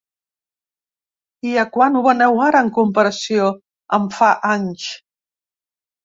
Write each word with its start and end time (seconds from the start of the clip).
I 1.49 1.51
a 1.63 1.65
quant 1.75 1.97
ho 1.99 2.01
veneu 2.07 2.39
ara, 2.45 2.61
en 2.65 2.71
comparació 2.77 3.51
amb 3.99 4.15
fa 4.21 4.31
anys? 4.55 4.87